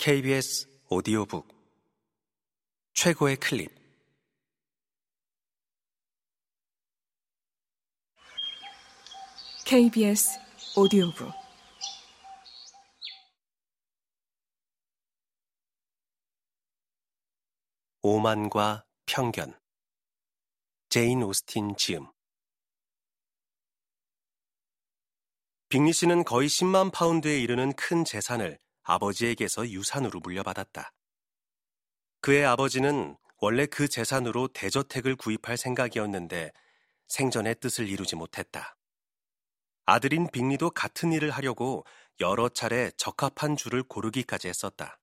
[0.00, 1.48] KBS 오디오북.
[2.94, 3.68] 최고의 클립
[9.66, 10.38] KBS
[10.76, 11.32] 오디오북.
[18.02, 19.58] 오만과 편견.
[20.90, 22.06] 제인 오스틴 지음.
[25.68, 30.92] 빅리 씨는 거의 10만 파운드에 이르는 큰 재산을 아버지에게서 유산으로 물려받았다.
[32.20, 36.52] 그의 아버지는 원래 그 재산으로 대저택을 구입할 생각이었는데
[37.06, 38.76] 생전의 뜻을 이루지 못했다.
[39.84, 41.84] 아들인 빅리도 같은 일을 하려고
[42.20, 44.98] 여러 차례 적합한 줄을 고르기까지 했었다.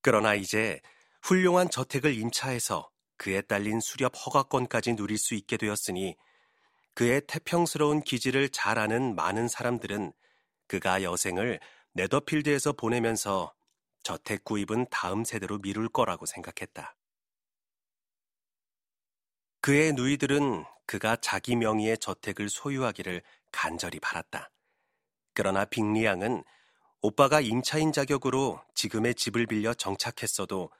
[0.00, 0.80] 그러나 이제
[1.22, 6.16] 훌륭한 저택을 임차해서 그에 딸린 수렵 허가권까지 누릴 수 있게 되었으니
[6.94, 10.12] 그의 태평스러운 기질을 잘 아는 많은 사람들은
[10.66, 11.60] 그가 여생을
[11.94, 13.54] 네더필드에서 보내면서
[14.02, 16.96] 저택 구입은 다음 세대로 미룰 거라고 생각했다.
[19.60, 24.50] 그의 누이들은 그가 자기 명의의 저택을 소유하기를 간절히 바랐다.
[25.34, 26.42] 그러나 빅리 양은
[27.00, 30.70] 오빠가 임차인 자격으로 지금의 집을 빌려 정착했어도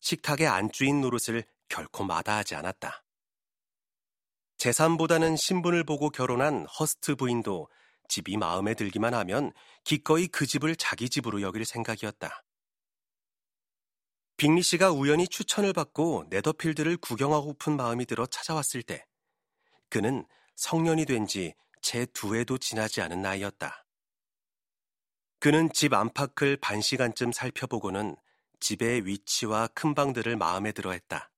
[0.00, 3.04] 식탁의 안주인 노릇을 결코 마다하지 않았다.
[4.58, 7.68] 재산보다는 신분을 보고 결혼한 허스트 부인도
[8.08, 9.52] 집이 마음에 들기만 하면
[9.84, 12.44] 기꺼이 그 집을 자기 집으로 여길 생각이었다.
[14.36, 19.06] 빅리 씨가 우연히 추천을 받고 네더필드를 구경하고픈 마음이 들어 찾아왔을 때
[19.90, 23.84] 그는 성년이 된 지 제 두 해도 지나지 않은 나이였다.
[25.38, 28.16] 그는 집 안팎을 반 시간쯤 살펴보고는
[28.58, 31.30] 집의 위치와 큰 방들을 마음에 들어 했다.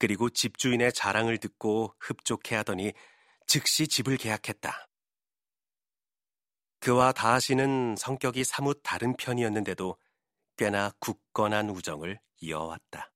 [0.00, 2.92] 그리고 집주인의 자랑을 듣고 흡족해 하더니
[3.46, 4.87] 즉시 집을 계약했다.
[6.80, 9.96] 그와 다하시는 성격이 사뭇 다른 편이었는데도
[10.56, 13.10] 꽤나 굳건한 우정을 이어왔다.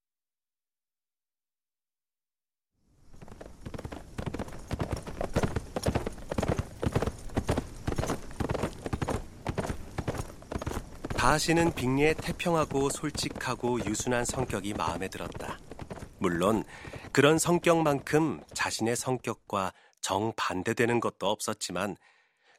[11.17, 15.57] 다하시는 빅리의 태평하고 솔직하고 유순한 성격이 마음에 들었다.
[16.19, 16.65] 물론
[17.13, 21.97] 그런 성격만큼 자신의 성격과 정반대되는 것도 없었지만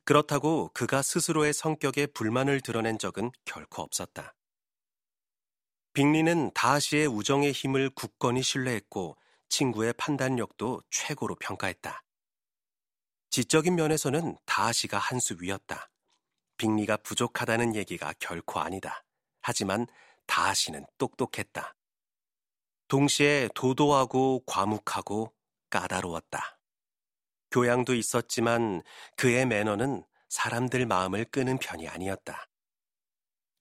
[0.06, 4.36] 그렇다고 그가 스스로의 성격에 불만을 드러낸 적은 결코 없었다.
[5.94, 9.16] 빅리는 다하시의 우정의 힘을 굳건히 신뢰했고
[9.50, 12.04] 친구의 판단력도 최고로 평가했다.
[13.30, 15.90] 지적인 면에서는 다하시가 한 수 위였다.
[16.58, 19.04] 빅리가 부족하다는 얘기가 결코 아니다.
[19.42, 19.88] 하지만
[20.28, 21.76] 다하시는 똑똑했다.
[22.88, 25.34] 동시에 도도하고 과묵하고
[25.70, 26.53] 까다로웠다.
[27.54, 28.82] 교양도 있었지만
[29.16, 32.48] 그의 매너는 사람들 마음을 끄는 편이 아니었다.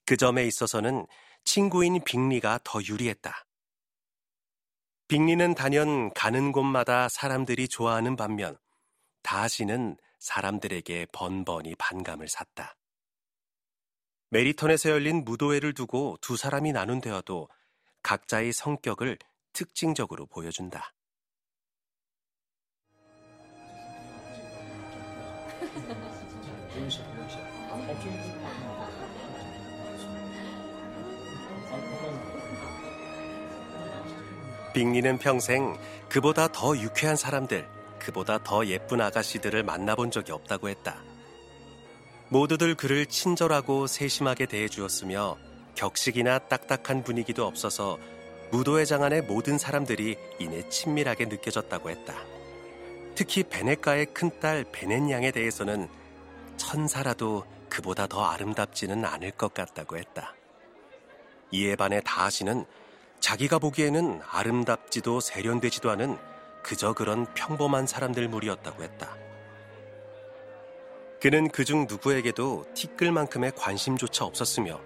[0.05, 1.05] 그 점에 있어서는
[1.43, 3.45] 친구인 빅리가 더 유리했다.
[5.07, 8.57] 빅리는 단연 가는 곳마다 사람들이 좋아하는 반면
[9.21, 12.75] 다시는 사람들에게 번번이 반감을 샀다.
[14.31, 17.47] 메리턴에서 열린 무도회를 두고 두 사람이 나눈 대화도
[18.01, 19.19] 각자의 성격을
[19.51, 20.95] 특징적으로 보여준다.
[34.73, 35.77] 빅리는 평생
[36.09, 37.67] 그보다 더 유쾌한 사람들,
[37.99, 41.01] 그보다 더 예쁜 아가씨들을 만나본 적이 없다고 했다.
[42.29, 45.37] 모두들 그를 친절하고 세심하게 대해주었으며
[45.75, 47.99] 격식이나 딱딱한 분위기도 없어서
[48.51, 52.15] 무도회장 안의 모든 사람들이 이내 친밀하게 느껴졌다고 했다.
[53.15, 55.87] 특히 베네가의 큰딸 베넷 양에 대해서는
[56.73, 60.33] 천사라도 그보다 더 아름답지는 않을 것 같다고 했다.
[61.51, 62.65] 이에 반해 다하시는
[63.19, 66.17] 자기가 보기에는 아름답지도 세련되지도 않은
[66.63, 69.15] 그저 그런 평범한 사람들 무리였다고 했다.
[71.21, 74.81] 그는 그중 누구에게도 티끌만큼의 관심조차 없었으며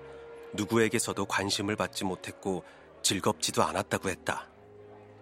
[0.55, 2.65] 누구에게서도 관심을 받지 못했고
[3.01, 4.49] 즐겁지도 않았다고 했다.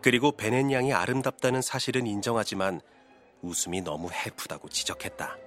[0.02, 2.82] 그리고 베넷 양이 아름답다는 사실은 인정하지만
[3.44, 5.38] 웃음이 너무 해프다고 지적했다.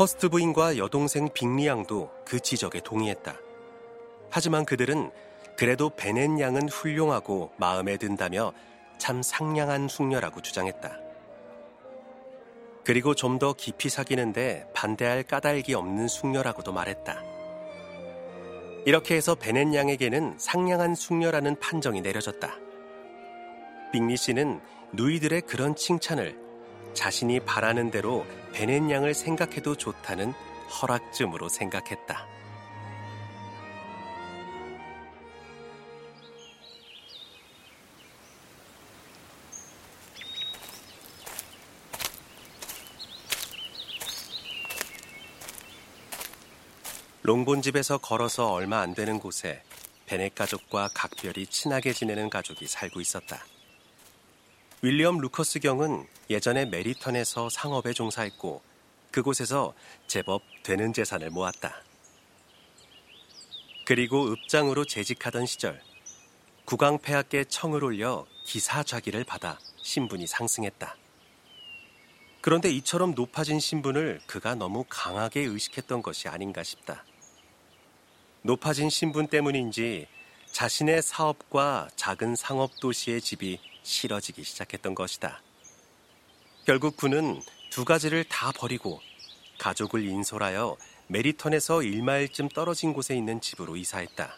[0.00, 3.36] 허스트 부인과 여동생 빅리 양도 그 지적에 동의했다.
[4.30, 5.10] 하지만 그들은
[5.58, 8.54] 그래도 베넷 양은 훌륭하고 마음에 든다며
[8.96, 10.98] 참 상냥한 숙녀라고 주장했다.
[12.82, 17.22] 그리고 좀 더 깊이 사귀는데 반대할 까닭이 없는 숙녀라고도 말했다.
[18.86, 22.50] 이렇게 해서 베넷 양에게는 상냥한 숙녀라는 판정이 내려졌다.
[23.92, 24.62] 빅리 씨는
[24.94, 26.49] 누이들의 그런 칭찬을
[26.94, 30.32] 자신이 바라는 대로 베넷 양을 생각해도 좋다는
[30.82, 32.26] 허락쯤으로 생각했다.
[47.22, 49.62] 롱본 집에서 걸어서 얼마 안 되는 곳에
[50.06, 53.44] 베넷 가족과 각별히 친하게 지내는 가족이 살고 있었다.
[54.82, 58.62] 윌리엄 루커스 경은 예전에 메리턴에서 상업에 종사했고
[59.10, 59.74] 그곳에서
[60.06, 61.82] 제법 되는 재산을 모았다.
[63.84, 65.82] 그리고 읍장으로 재직하던 시절
[66.64, 70.96] 국왕폐하께 청을 올려 기사 좌기를 받아 신분이 상승했다.
[72.40, 77.04] 그런데 이처럼 높아진 신분을 그가 너무 강하게 의식했던 것이 아닌가 싶다.
[78.40, 80.06] 높아진 신분 때문인지
[80.52, 85.42] 자신의 사업과 작은 상업 도시의 집이 싫어지기 시작했던 것이다.
[86.66, 89.00] 결국 그는 두 가지를 다 버리고
[89.58, 90.76] 가족을 인솔하여
[91.08, 94.36] 메리턴에서 1마일쯤 떨어진 곳에 있는 집으로 이사했다.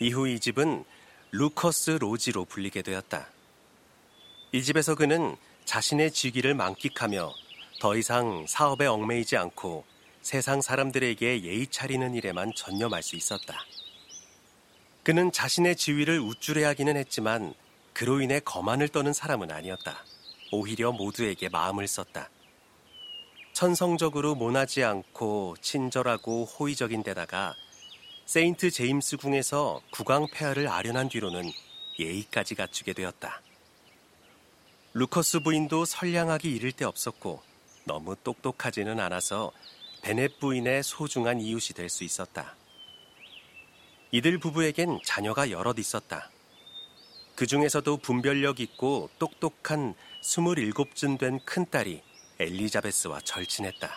[0.00, 0.84] 이후 이 집은
[1.32, 3.28] 루커스 로지로 불리게 되었다.
[4.52, 7.32] 이 집에서 그는 자신의 직위를 만끽하며
[7.80, 9.84] 더 이상 사업에 얽매이지 않고
[10.22, 13.64] 세상 사람들에게 예의 차리는 일에만 전념할 수 있었다.
[15.04, 17.52] 그는 자신의 지위를 우쭐해하기는 했지만
[17.92, 20.02] 그로 인해 거만을 떠는 사람은 아니었다.
[20.50, 22.30] 오히려 모두에게 마음을 썼다.
[23.52, 27.54] 천성적으로 모나지 않고 친절하고 호의적인 데다가
[28.24, 31.52] 세인트 제임스 궁에서 국왕 폐하를 아련한 뒤로는
[31.98, 33.42] 예의까지 갖추게 되었다.
[34.94, 37.42] 루커스 부인도 선량하기 이를 데 없었고
[37.84, 39.52] 너무 똑똑하지는 않아서
[40.02, 42.56] 베넷 부인의 소중한 이웃이 될 수 있었다.
[44.14, 46.30] 이들 부부에겐 자녀가 여럿 있었다.
[47.34, 52.00] 그 중에서도 분별력 있고 똑똑한 27쯤 된 큰딸이
[52.38, 53.90] 엘리자베스와 절친했다.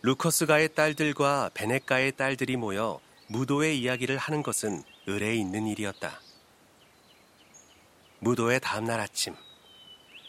[0.00, 6.18] 루커스가의 딸들과 베네가의 딸들이 모여 무도의 이야기를 하는 것은 의뢰 있는 일이었다.
[8.20, 9.36] 무도의 다음날 아침,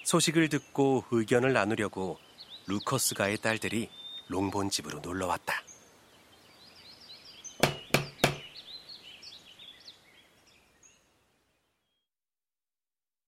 [0.04, 2.20] 소식을 듣고 의견을 나누려고
[2.68, 3.90] 루커스가의 딸들이
[4.28, 5.64] 롱본 집으로 놀러 왔다.